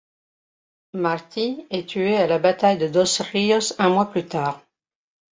Martí 0.95 1.67
est 1.69 1.85
tué 1.87 2.17
à 2.17 2.25
la 2.25 2.39
bataille 2.39 2.79
de 2.79 2.87
Dos 2.87 3.21
Rios 3.31 3.73
un 3.77 3.89
mois 3.91 4.09
plus 4.09 4.25
tard. 4.25 4.63